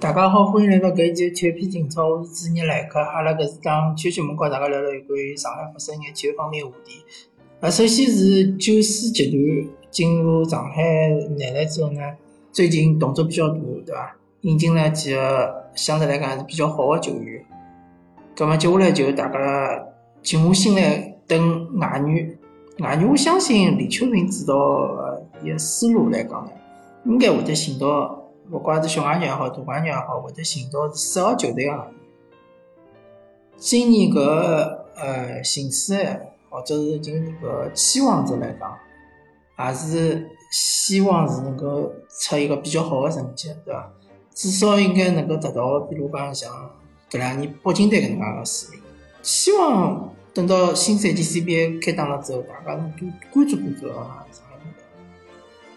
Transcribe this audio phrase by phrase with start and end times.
[0.00, 3.00] 大家好，欢迎来到搿一期体育篇情操，我是主持人来客。
[3.00, 7.02] 阿拉搿是档体育节目，跟大家聊聊有关于上海发生眼体育方面话题。
[7.58, 12.00] 啊，首先是九四集团进入上海男篮之后呢，
[12.52, 14.16] 最近动作比较大，对伐？
[14.42, 17.44] 引进了几个相对来讲还是比较好的球员。
[18.36, 19.84] 葛末接下来就大家
[20.22, 22.38] 静下心来等外援。
[22.78, 24.54] 外援，我相信李秋平指导
[25.42, 26.52] 伊个思路来讲呢，
[27.04, 28.17] 应该会得寻到，
[28.50, 31.88] 勿管是小外援也好，大外援也好，会得寻到是适合球队个。
[33.56, 34.20] 今年搿
[34.96, 38.78] 呃形势，或者是今年搿期望值来讲，
[39.66, 43.92] 也是希望是能够出一个比较好的成绩，对伐？
[44.32, 46.70] 至少应该能够达到，比如讲像
[47.10, 48.82] 搿两年北京队搿能介个水平。
[49.22, 54.24] 希望等到新赛季 CBA 开打了之后，大家能多关注关注啊。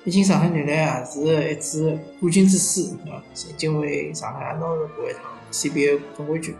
[0.04, 3.22] 毕竟上海男篮也是一支冠军之师，对伐？
[3.36, 6.56] 曾经为上海也拿到过一趟 CBA 总冠军。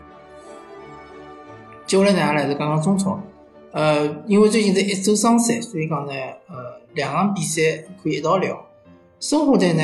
[1.84, 3.20] 接下来呢，阿拉是讲讲中超。
[3.72, 6.12] 呃，因为最近是一周双赛，所以讲呢，
[6.48, 8.64] 呃，两场比赛可以一道聊。
[9.18, 9.82] 申花队呢，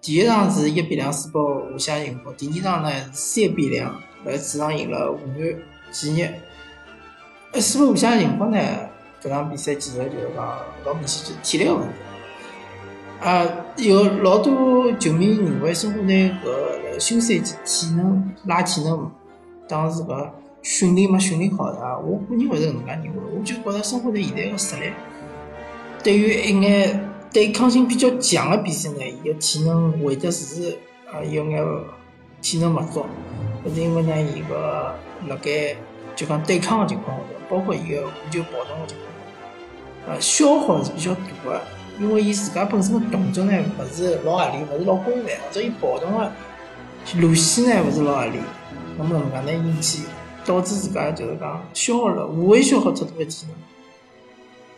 [0.00, 5.58] 第一场是一比两输拨华夏幸福，第二场呢是三比两辣主场赢了湖南
[5.90, 6.40] 建业。
[7.50, 8.58] 呃，输拨华夏幸福呢，
[9.20, 11.88] 搿场比赛其实就是讲老明显就是体力问题。
[13.24, 13.42] 啊，
[13.78, 19.10] 有老多球迷认为申花队搿休赛季体能拉体能，
[19.66, 20.28] 当时搿
[20.60, 21.96] 训练没训练好啊。
[21.96, 24.92] 我个人勿是搿能介认为，我就觉着申花队现在个实力，
[26.02, 30.76] 对于一眼对抗性比较强个比赛呢，伊个体能会得是
[31.10, 31.64] 啊有眼
[32.42, 33.06] 体能勿足，
[33.66, 34.94] 搿是因为呢，伊个
[35.28, 35.74] 辣盖
[36.14, 41.62] 就讲对抗个情况下头，包括伊个无球跑动个情况下，呃，消耗是比较大个。
[42.00, 46.32] 因为伊自家本身个动作呢，勿是老合理，勿是老规范，或者伊跑动个
[47.20, 48.38] 路线呢，勿是老合理，
[48.98, 50.02] 那么搿能介呢，引起
[50.44, 53.56] 导致自家就是讲消耗了，无谓消耗太多个体能。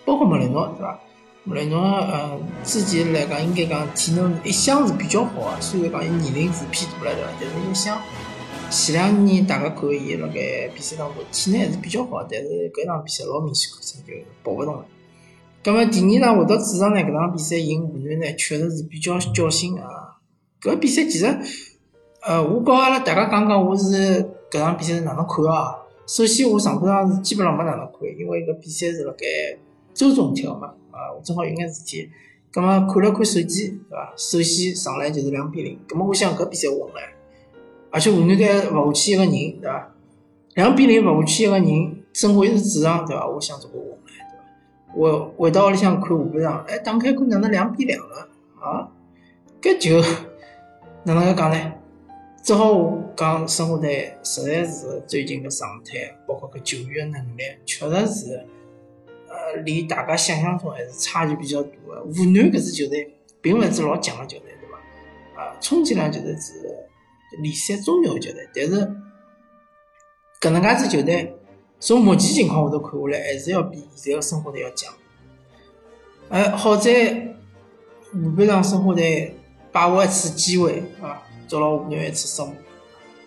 [0.04, 1.00] 包括莫雷诺，对伐？
[1.44, 7.54] 莫雷诺，嗯，之前来讲应该讲体能一向是比较好个，虽然讲伊年龄是偏大了，对伐？
[7.54, 7.98] 但是一向
[8.68, 14.12] 前两年大家看伊辣盖比赛当中体能还是比较好，但是搿场比赛老明显看出就
[14.44, 14.84] 跑勿动了。
[15.66, 20.14] 咁么第二场回到主场呢，搿场比赛赢湖南呢，确实是比较侥幸啊。
[20.62, 21.26] 搿比赛其实，
[22.22, 25.74] 呃，我告阿拉大家讲讲，我是搿场比赛是哪能看啊？
[26.06, 29.26] 首先，我上半场是基本上没哪能看，因为搿比赛是辣盖
[29.92, 32.08] 周中踢个嘛，啊，我正好有眼事体。
[32.52, 34.14] 咁么看了看手机，对伐？
[34.16, 37.00] 首先上来就是两比零，咁么我想搿比赛稳了，
[37.90, 39.92] 而且湖南队勿下去一个人，对伐？
[40.54, 43.26] 两比零勿下去一个人，正好又是主场，对伐？
[43.26, 43.98] 我想这个稳
[44.96, 45.32] 了。
[45.34, 48.88] 我回到屋里向看下半场，哎，打开看哪能两比两了啊？
[49.60, 50.00] 搿就
[51.04, 51.72] 哪能介讲呢？
[52.42, 58.46] 只好讲申花队实在是最近个状态，包括搿球员能力，确实是
[59.28, 62.00] 呃，离大家想象中还是差距比较大个。
[62.02, 65.42] 湖南搿支球队并勿是老强个球队，对伐？
[65.42, 66.52] 啊，充其量就是是
[67.42, 68.96] 联赛中游球队，但是
[70.40, 71.36] 搿能介支球队。
[71.78, 74.92] 从目前情况下头看下来，还是要比现在个申花队要强。
[76.30, 77.36] 哎，好在下
[78.36, 79.36] 半场申花队
[79.70, 82.52] 把握一次机会啊，抓牢湖南一次失误，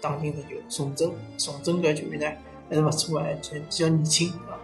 [0.01, 0.49] 打进十球。
[0.67, 2.27] 宋真，宋真搿球员呢
[2.69, 4.57] 还是勿错个，而且比较年轻啊。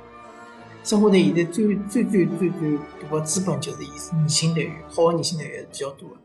[0.84, 6.16] 申花队现在最最最最最大个资本就是伊是年轻队员，好个年轻队员是比较多个。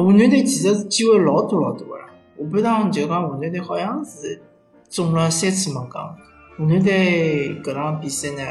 [0.00, 2.08] 湖南队其实是机会老多老多个啦，
[2.38, 4.42] 下半场就讲湖南队好像是。
[4.90, 6.16] 中了三次猛钢，
[6.56, 8.42] 湖南队搿场比赛呢，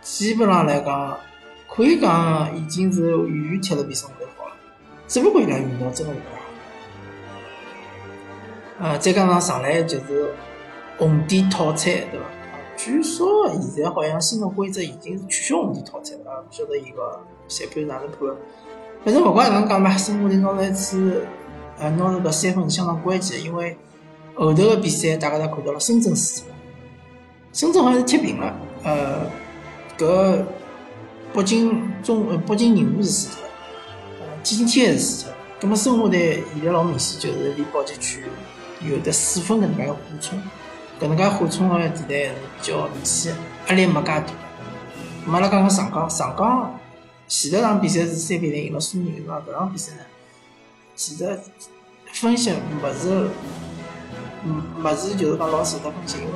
[0.00, 1.16] 基本上来讲，
[1.68, 4.52] 可以讲已经是远远踢了比申花队好了，
[5.06, 6.42] 只不过伊拉运道真的是不好。
[8.78, 10.34] 呃，再加上上来就是
[10.98, 12.26] 红点套餐，对伐？
[12.76, 18.18] 据说现在好像新的规则已经是取消红点套餐了，不晓得伊个裁判哪能判。
[19.04, 21.24] 反正勿管哪能讲吧，申花队拿了一次，
[21.78, 23.78] 呃，拿了个三分是相当关键，因为。
[24.36, 26.54] 后头个比赛，大家侪看到了，深圳输了，
[27.52, 28.54] 深圳好像是踢平了。
[28.84, 29.30] 呃，
[29.96, 30.44] 搿
[31.32, 33.50] 北京中呃北京人和是输脱了，
[34.20, 35.36] 呃天津还是输脱了。
[35.58, 38.24] 葛末申花队现在老明显就是离保级区
[38.86, 40.38] 有得四分搿能介个缓冲，
[41.00, 43.34] 搿能介缓冲个地带是比较明显，
[43.68, 44.26] 压力没介大。
[45.26, 46.78] 咁阿拉讲讲上港，上港
[47.26, 49.40] 前头场比赛是三比零赢了苏宁，是伐？
[49.40, 50.00] 搿场比赛呢，
[50.94, 51.40] 其实
[52.12, 53.30] 分析勿是。
[54.48, 56.30] 嗯，勿是，就是讲老值得分析，因为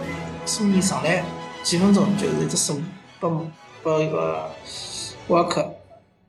[0.45, 1.25] 苏宁上来
[1.63, 2.75] 几分钟就是一只手
[3.21, 3.47] 拨
[3.85, 4.51] 拨一个
[5.29, 5.73] 沃克，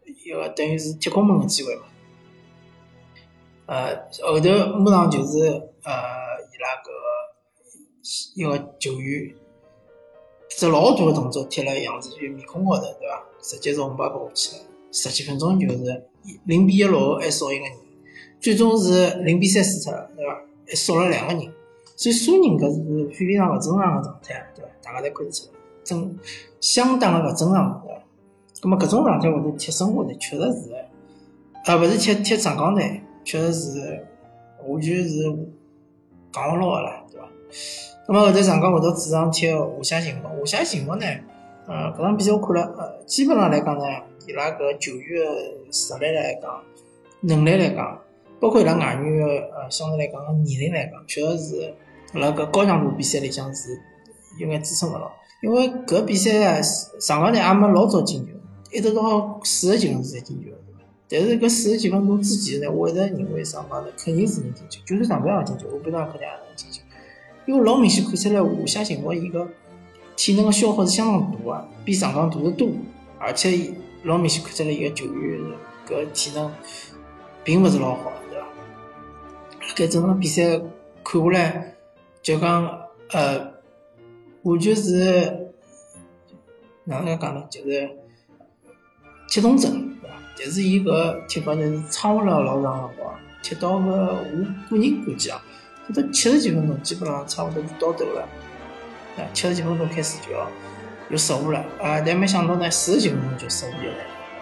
[0.05, 1.81] 一个等于是踢空门个机会嘛。
[3.65, 5.39] 呃，后头马上就是
[5.83, 5.91] 呃，
[6.51, 7.01] 伊拉搿个
[8.35, 9.33] 一个球员，
[10.49, 13.23] 只老大个动作踢辣杨子轩面孔高头，对伐？
[13.41, 14.63] 直接是红牌拨下去了。
[14.91, 16.09] 十几分钟就是
[16.45, 17.73] 零比一落后，还少一个人，
[18.39, 20.41] 最终是零比三输脱了，对伐？
[20.67, 21.51] 还少了两个人，
[22.01, 24.71] 所以输人搿是非非常勿正常个状态，对伐？
[24.81, 25.51] 大家侪看得出来，
[25.83, 26.17] 正
[26.59, 28.01] 相当个勿正常，对伐？
[28.59, 30.73] 葛末搿种状态下头贴生活呢确实是，
[31.67, 34.07] 呃，勿是踢踢上港队，确实是
[34.65, 35.15] 完全是
[36.31, 37.27] 讲勿牢个了，对伐？
[38.07, 41.05] 葛末后头上港会得主场踢华夏幸福，华夏幸福呢，
[41.67, 43.83] 呃，搿场比赛我看了，呃，基本上来讲呢，
[44.27, 45.23] 伊拉搿球员
[45.71, 46.63] 实力来讲，
[47.19, 48.01] 能力来讲，
[48.39, 51.73] 包括伊拉外援呃相对来讲个年龄来讲，确实是
[52.13, 53.79] 辣搿高强度比赛里向是
[54.37, 55.11] 有眼支撑勿牢，
[55.41, 58.31] 因为搿比赛啊，上港队也没老早进球。
[58.73, 60.49] 一直到四十几分钟才进球，
[61.09, 66.81] 但是搿四十几分钟之前呢，我一直认为上港队肯定是能进球，就算上半场进球，我不道肯定也能进球，
[67.45, 69.45] 因为老明显看出来华夏幸福伊个
[70.15, 72.69] 体能个消耗是相当大个，比上港大得多，
[73.19, 73.73] 而且
[74.03, 75.41] 老明显看出来伊个球员
[75.85, 76.49] 搿体能
[77.43, 78.47] 并勿是老好，对伐？
[79.75, 80.57] 搿整场比赛
[81.03, 81.75] 看下来，
[82.21, 83.53] 就讲呃，
[84.43, 85.53] 完全是
[86.83, 87.45] 哪能讲呢？
[87.49, 87.89] 就是。
[89.27, 89.71] 踢中阵，
[90.01, 90.15] 对伐？
[90.37, 94.23] 但是伊搿踢法呢是撑勿了老长辰光，踢到个我
[94.69, 95.41] 个人估计啊，
[95.87, 98.27] 踢到七十几分钟，基本上差勿多就到头了。
[99.15, 100.45] 啊，七十几分钟开始就要
[101.09, 102.01] 有失误了啊！
[102.05, 103.93] 但没想到呢，四十几分钟就失误了，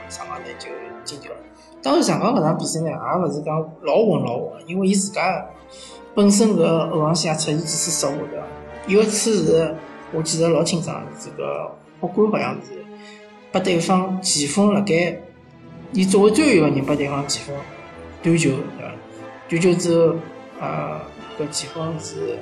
[0.10, 0.68] 上港呢就
[1.04, 1.38] 进球了。
[1.82, 5.46] 当然，上港搿场比赛呢，也勿是讲老稳老稳，因为伊自家
[6.14, 8.44] 本身搿后防线也出现几次失误，的？
[8.88, 9.76] 有一次是
[10.12, 11.72] 我记得老清爽，这个
[12.02, 12.80] 北关好像是。
[13.52, 15.20] 拨对方前锋辣盖，
[15.92, 17.56] 伊作为最后一个人拨对方前锋
[18.22, 18.94] 断球，对伐？
[19.50, 20.16] 断球之后，
[20.62, 21.02] 呃，
[21.40, 22.38] 搿前锋是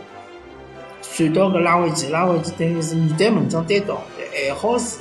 [1.01, 4.01] 传到搿拉维奇，拉维奇等于是面对门将单刀，
[4.33, 4.97] 还好是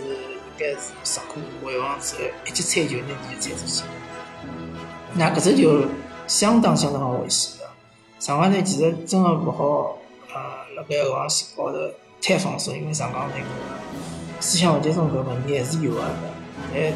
[0.59, 3.83] 该是实库回防之后一记铲球拿地球铲出去，
[5.15, 5.87] 那搿只球
[6.27, 7.67] 相当相当危险的。
[8.19, 9.99] 上港队其实真个勿好，
[10.35, 11.79] 呃，辣盖后防线高头
[12.21, 13.43] 太放松，因为上港队。
[14.39, 16.03] 思想问题中搿问题还是有个，
[16.75, 16.93] 哎，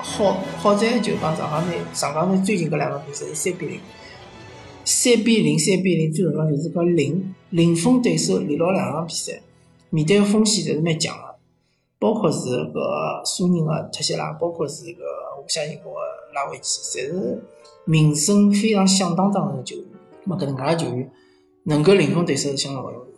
[0.00, 3.80] 好好在就讲上港队，上港队最近搿两个比赛是三比零，
[4.84, 9.40] 三比零，三比零，最重要就是搿零零封对手连牢两场比赛，
[9.90, 11.27] 面对个风险侪是蛮强个，
[11.98, 14.98] 包括是搿苏宁个特谢拉，包括是搿
[15.36, 15.96] 华夏幸福个
[16.34, 17.42] 拉维奇，侪是
[17.84, 19.84] 名声非常响当当个球员，
[20.26, 21.10] 咹搿能介个球员
[21.64, 23.10] 能够零封对手是相当勿容易，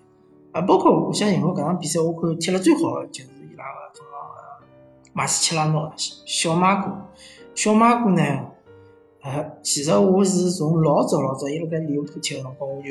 [0.53, 4.21] 啊，包括华夏幸福搿场比赛，我看踢了最好的就是伊拉的中场。
[5.13, 6.97] 马斯切拉诺，小马哥，
[7.55, 8.23] 小马哥呢？
[9.23, 12.89] 呃，其实我是从老早老早伊辣盖利物浦踢个辰光，我就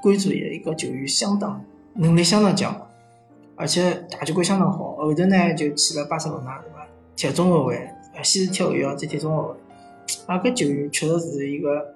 [0.00, 1.62] 关注伊一个球员，相当
[1.94, 2.88] 能力相当强，
[3.62, 4.96] 而且大局观相当好。
[4.96, 6.84] 后头呢，就去了巴塞罗那，对伐？
[7.14, 7.76] 踢中后卫，
[8.12, 9.54] 呃，先是踢后腰，再踢中后卫。
[10.26, 11.94] 啊，搿球员确实是一个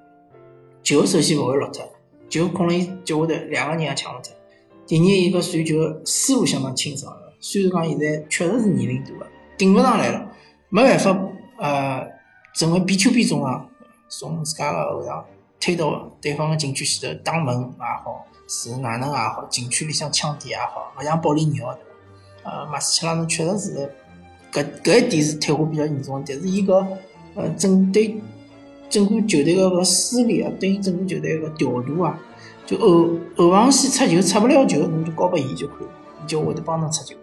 [0.85, 1.85] 球，首先勿会落脱，
[2.29, 4.33] 球控了伊脚下头，两个人也抢勿脱。
[4.87, 5.75] 第二，一个传球
[6.05, 7.13] 思路相当清爽。
[7.41, 9.27] 虽然讲现在确实是年龄大了，
[9.59, 10.31] 顶勿上来了，
[10.69, 11.19] 没办法，
[11.59, 12.06] 呃，
[12.55, 13.67] 成为边球边中啊，
[14.08, 15.27] 从自家个后场
[15.58, 21.82] 推到对方个禁区前头打门也好，是哪能也好，禁区里向抢点也好，勿像保利尼奥对
[22.43, 22.50] 伐？
[22.50, 23.93] 呃，马斯切拉诺确实是
[24.53, 26.86] 搿搿一点是退化比较严重，但是伊个
[27.34, 28.20] 呃整对
[28.88, 32.19] 整个球队个个施力啊，对于整个球队个调度啊，
[32.65, 35.88] 就后后防线出球出不了球，侬就交拨伊就可以，
[36.22, 37.17] 伊就会得帮侬出球。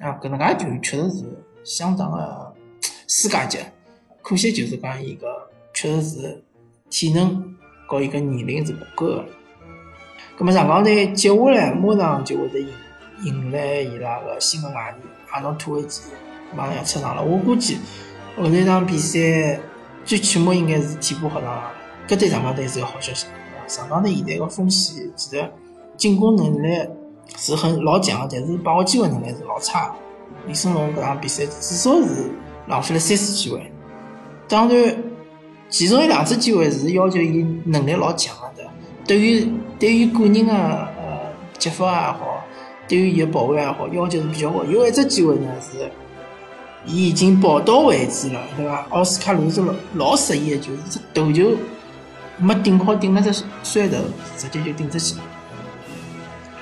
[0.00, 1.24] 啊，搿能介球员确实是
[1.62, 2.52] 相当个
[3.06, 3.58] 世界级，
[4.22, 6.44] 可惜就是讲伊个确实是
[6.90, 9.24] 体能和伊个年龄是不够个。
[10.38, 12.68] 葛末上港队接下来马上就会得迎
[13.24, 14.94] 迎来伊拉个新的外援
[15.30, 16.02] 阿诺托维奇，
[16.54, 17.22] 马上要出场了。
[17.22, 17.78] 我估计
[18.36, 19.58] 后头一场比赛
[20.04, 21.72] 最起码应该是替补合上了。
[22.06, 23.26] 搿对上港队是个好消息，
[23.66, 25.50] 上港队现在个锋线其实
[25.96, 26.88] 进攻能力。
[27.36, 29.94] 是很老强的，但是把握机会能力是老差。
[30.46, 32.30] 李胜龙搿场比赛至少是
[32.66, 33.70] 浪费了三次机会。
[34.48, 34.96] 当然，
[35.68, 38.47] 其中有两次机会是要求伊能力老强的，
[39.08, 42.44] 对于对于个人的呃接发也好，
[42.86, 44.62] 对于伊的保卫也好，要求是比较高。
[44.64, 45.90] 有一只机会呢是，
[46.84, 48.86] 伊已经跑到位置了，对伐？
[48.90, 51.56] 奥斯卡鲁是老老适意的，就是只头球
[52.36, 53.96] 没顶好，顶了只摔头，
[54.36, 55.22] 直接就顶出去了。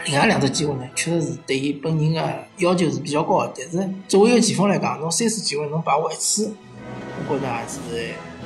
[0.04, 3.52] 另外两只机会呢，确实是对伊本人的要求是比较高的。
[3.56, 6.54] 但是作为一个前锋来讲，侬三次机会侬把握一次，
[7.28, 7.80] 我觉着还是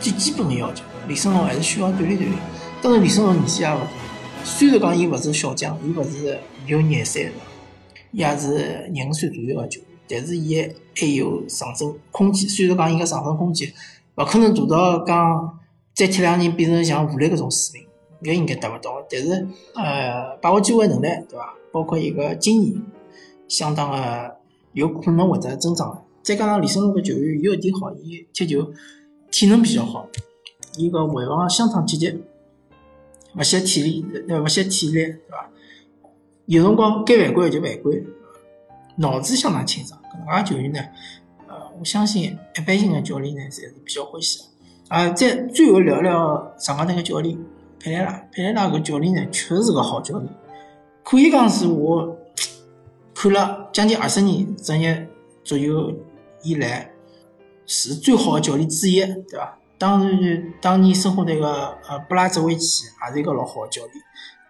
[0.01, 0.83] 最基本的要求。
[1.07, 2.33] 李胜龙还是需要锻炼锻炼。
[2.83, 3.89] 当然，李胜龙年纪也勿大，
[4.43, 7.23] 虽然讲伊勿是小将，伊勿是有廿三，
[8.11, 10.57] 伊也是廿五岁左右个球员，但是伊
[10.97, 12.49] 还有上升空间。
[12.49, 13.71] 虽然讲伊个上升空间
[14.15, 15.59] 勿可能做到讲
[15.95, 17.87] 再踢两年变成像武磊搿种水
[18.23, 19.05] 平，搿应该达勿到。
[19.11, 21.55] 但是呃，把握机会能力，对伐？
[21.71, 22.83] 包括一个经验，
[23.47, 24.37] 相当个
[24.73, 26.03] 有可能会得增长。
[26.23, 28.73] 再加上李胜龙搿球员有一点好，伊踢球
[29.31, 30.09] 体能比较好，
[30.79, 32.23] 伊个回防相当积极，
[33.37, 35.49] 勿惜体力，呃，勿惜体力，对伐？
[36.47, 38.05] 有辰光该犯规就犯规，
[38.97, 40.01] 脑子相当清爽。
[40.13, 40.81] 搿能介球员呢，
[41.47, 44.45] 呃，我相信一般性个教练呢，侪是比较欢喜个。
[44.89, 47.39] 啊，再最后聊聊上港队个教练
[47.79, 50.29] 佩莱拉，佩莱拉搿教练呢，确实是个好教练。
[51.05, 52.19] 可以讲是我
[53.15, 55.09] 看了将近二十年职业
[55.45, 55.95] 足球
[56.43, 56.91] 以来
[57.67, 59.60] 是最好的教练之一，对伐？
[59.81, 63.95] 当然，当年申花队个呃布拉泽维奇也是一个老好教练，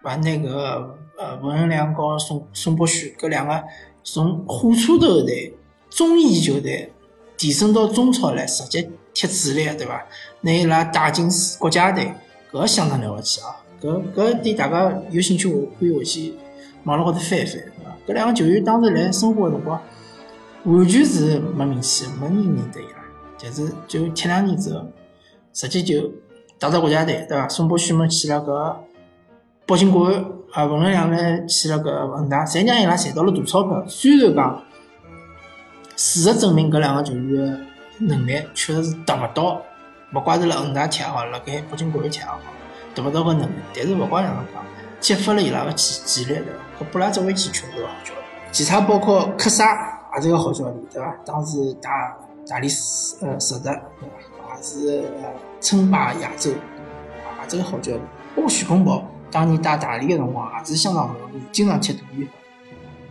[0.03, 3.63] 把那个呃文恩良和宋宋博旭搿两个
[4.03, 5.57] 从火车头队
[5.89, 6.91] 中乙球队
[7.37, 10.05] 提升到中超来，直接踢主力，对伐？
[10.41, 12.13] 拿伊拉带进国家队，
[12.51, 13.55] 搿相当了不起啊！
[13.81, 16.33] 搿搿对大家有兴趣，我可以回去
[16.83, 17.97] 网络高头翻一翻，对伐？
[18.05, 19.81] 搿两个球员当时来申花个辰光，
[20.65, 23.01] 完全是没名气，没人认得伊拉。
[23.41, 24.85] 但是就踢两年之后，
[25.53, 26.09] 直接就
[26.59, 27.47] 带到国家队，对伐？
[27.49, 28.75] 宋博旭们去了搿
[29.65, 33.83] 北京国安，啊，文恩良呢去了搿恒大，侪让伊拉赚到了大钞票。
[33.87, 34.63] 虽然讲
[35.95, 37.59] 事实证明搿两个球员个
[38.05, 39.61] 能力确实是达勿到，
[40.13, 42.39] 勿怪是辣恒大踢也好，辣盖北京国安踢也好。
[42.93, 44.63] 达勿到个能力，但是勿管哪能讲，
[44.99, 46.85] 激发了伊拉个潜潜力，对伐？
[46.85, 51.15] 搿布拉泽维奇确实好教练，其他包括科萨也是个好教练，对伐？
[51.25, 52.17] 当时大
[52.47, 54.40] 大理石呃实德，对伐？
[54.55, 55.29] 也是呃
[55.59, 58.01] 称霸亚洲，也是个好教练。
[58.35, 62.29] 包括徐根宝当年打大理的辰光也是相当不容易，经常踢大比分，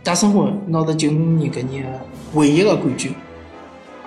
[0.03, 1.99] 带申花拿到九五年搿年
[2.33, 3.13] 唯一个冠军，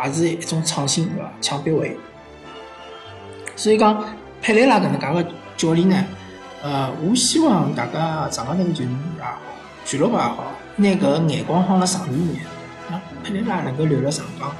[0.04, 1.30] 也是一种创新，对伐？
[1.40, 1.96] 抢别位。
[3.56, 4.04] 所以讲
[4.42, 5.30] 佩雷拉搿能介个。
[5.56, 6.04] 教练呢？
[6.64, 9.38] 呃，我希望大家上港队个球员也好，
[9.84, 12.44] 俱乐部也好，拿搿个眼光放辣长远眼，
[12.90, 14.50] 啊，佩雷拉能够留辣上港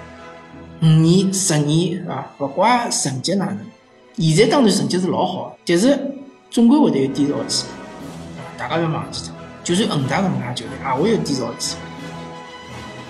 [0.84, 3.58] 五年、十年，啊，勿怪成绩哪能，
[4.18, 5.98] 现在当然成绩是老好，但是
[6.50, 7.64] 总归会得有低潮期，
[8.58, 9.34] 大家勿要忘记脱。
[9.64, 11.78] 就算恒大搿能介球队，也会有低潮期。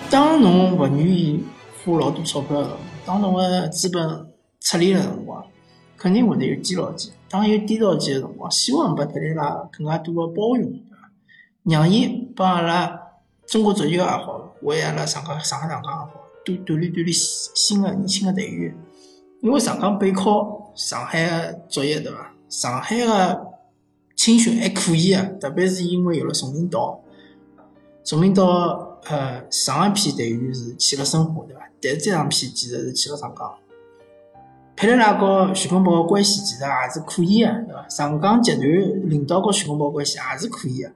[0.09, 1.43] 当侬勿愿意
[1.83, 2.65] 花老多钞票，
[3.05, 4.25] 当侬个资本
[4.61, 5.43] 撤离个辰光，
[5.97, 7.11] 肯定会得有低潮期。
[7.29, 11.11] 当有低潮期个辰光，希望拨佩雷拉更加多个包容，对伐？
[11.63, 13.01] 让伊帮阿拉
[13.45, 16.09] 中国足球也好，为阿拉上港上海上港也好，
[16.45, 18.73] 多锻炼锻炼新个年轻的队员。
[19.41, 22.33] 因为上港背靠上海的作业，对伐？
[22.49, 23.47] 上海个
[24.15, 27.01] 青训还可以啊，特别是因为有了崇明岛，
[28.03, 31.69] 崇明岛呃上一批队员是去了申花，对伐？
[31.81, 33.53] 但是这两批其实是去了上港。
[34.75, 37.87] 佩雷拉和徐根宝的关系其实也是可以的，对伐？
[37.87, 38.63] 上港集团
[39.09, 40.91] 领导和徐根宝关系也是可以的。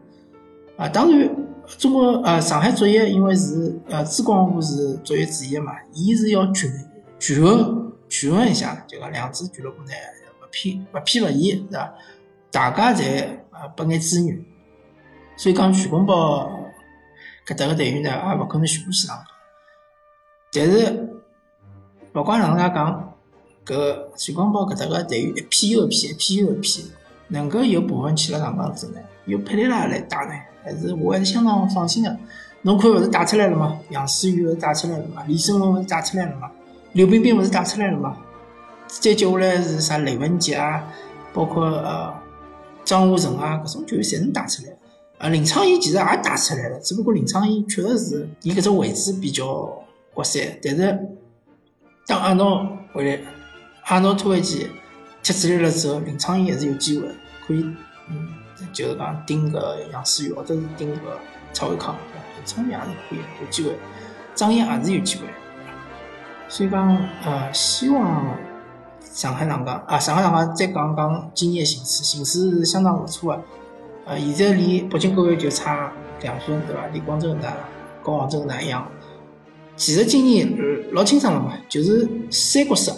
[0.78, 1.30] 啊，当然，
[1.78, 6.70] 中国呃上海足协因为是呃珠江户是足协主席嘛，伊是要权
[7.20, 9.92] 权衡权衡一下，就讲两支俱乐部呢
[10.42, 11.94] 勿偏勿偏勿倚，对伐？
[12.52, 14.44] 大家侪呃拨眼资源，
[15.38, 16.50] 所以讲徐根宝
[17.46, 19.26] 搿搭个队员呢也勿可能全部去上港。
[20.52, 21.10] 但是
[22.14, 23.06] 勿管哪能介讲。
[23.66, 26.92] 搿徐光宝搿搭个队员一批又一批，一批又一批，
[27.28, 30.34] 能够有部分去了上港之后呢，有佩雷拉来带呢，
[30.72, 32.18] 还是我还是相当放心的。
[32.62, 33.80] 侬看勿是带出来了吗？
[33.90, 35.24] 杨思雨勿是带出来了吗？
[35.28, 36.52] 李胜龙勿是带出来了吗？
[36.94, 38.18] 刘彬彬勿是带出来了吗？
[38.88, 40.84] 再接下来是啥雷文杰啊，
[41.34, 42.14] 包括呃
[42.84, 44.74] 张武成啊，搿种球员侪能带出来。
[45.20, 49.72] 啊，林昌义其实也带出来了，只不过林昌义确实是伊搿只位置比较
[50.14, 51.00] 刮三，但是
[52.06, 53.20] 当阿诺回来。
[53.86, 54.68] 阿诺托维奇
[55.24, 57.08] 踢出来了之后，林昌义还是有机会，
[57.48, 57.64] 可以，
[58.08, 58.28] 嗯，
[58.72, 61.20] 就是讲顶个杨思雨，或者是顶个
[61.54, 61.96] 蔡伟康，
[62.36, 63.76] 林昌义也是可以有机会，
[64.36, 65.24] 张掖也是有机会，
[66.48, 68.38] 所以讲，呃，希望
[69.02, 73.44] 上海上港啊，上海上港再讲讲今年形势，形势是相当不错的，
[74.06, 76.88] 呃，现在离北京国安就差两分，对伐？
[76.94, 77.54] 离广州恒大、
[78.04, 78.88] 和杭州恒大一样，
[79.76, 80.58] 其实今年
[80.92, 82.94] 老清爽了嘛，就是三国杀。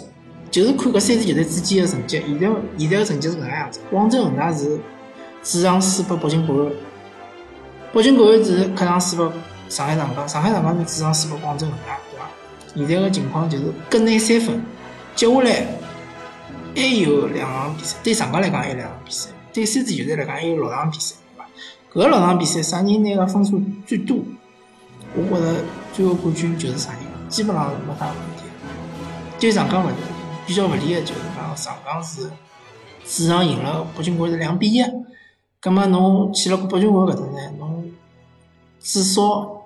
[0.50, 3.80] 就是看搿三支球队之间的成绩，现在现在的成绩是搿能样子。
[3.90, 4.78] 广州恒大是
[5.42, 6.72] 主场输给北京国安，
[7.92, 9.34] 北京国安是客场输给
[9.68, 12.28] 上海上港，上海上港是主场输给广州恒大，对伐？
[12.74, 14.62] 现在的情况就是各拿三分，
[15.16, 15.66] 接下来
[16.76, 22.06] 还有两场比赛，对上港来讲还有两场比赛，对三支球队来讲还有六场比赛，对伐？
[22.06, 24.18] 搿六场比赛啥人拿个分数最多？
[25.14, 28.44] 我觉着最后冠军就是啥人，基本上是没啥问题。
[29.40, 29.90] 对上港勿
[30.46, 32.30] 比较勿利个就是讲上港是
[33.04, 34.80] 主场赢了北京国安是两比一，
[35.62, 37.92] 葛末侬去了北京国安搿搭呢，侬
[38.80, 39.62] 至少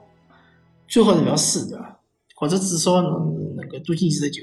[0.87, 2.01] 最好是勿要输，对伐？
[2.35, 4.43] 或者至少侬能够多进几只球。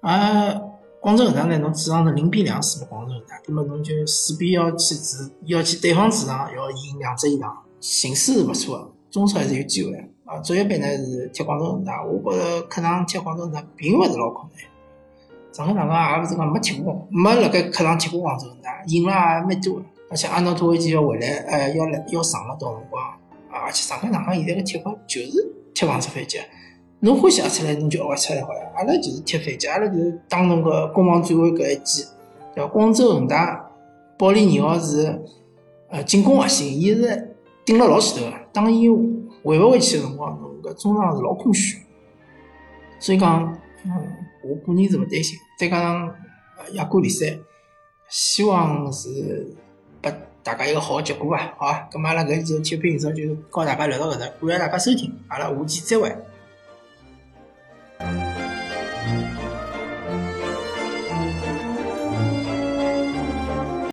[0.00, 0.60] 而
[1.00, 9.92] 广州恒大呢，侬主场是零比两输给广州恒大，葛末侬就势必要去主要去对方主场要赢两只以上，形势是勿错个，中超还是有机会。
[10.24, 14.60] 啊，足协杯呢是踢广州恒大，我觉着客场踢广州恒大并勿是老困难。
[15.52, 19.84] 上海上港也勿是讲没踢过，没辣盖客场踢过广州恒大，赢了也蛮多个。
[20.12, 23.02] 而且阿诺托维奇要回来，呃，要来要上了到辰光，
[23.50, 26.38] 而且上海上港现在个踢法就是踢防守反击，
[27.00, 28.60] 侬欢喜压出来，侬就压出来好呀。
[28.76, 32.04] 阿拉就是踢反击，阿拉就是打侬个攻防转换搿一记。
[32.54, 32.70] 对伐？
[32.70, 33.70] 广州恒大，
[34.18, 35.22] 保利尼奥是
[35.88, 38.86] 呃进攻核心，伊是顶了老前头个，当伊。
[39.44, 41.78] 回勿回去个辰光，侬搿中场是老空虚，
[43.00, 43.90] 所以讲，嗯，
[44.44, 45.36] 我个人是勿担心。
[45.58, 46.14] 再加上
[46.74, 47.36] 亚冠联赛，
[48.08, 49.52] 希望是
[50.02, 51.54] 拨大家一个好个结果吧？
[51.56, 56.14] 好啊，咁阿拉搿期体育频道就告大家聊到搿搭，感谢大家收听，阿拉下期再会。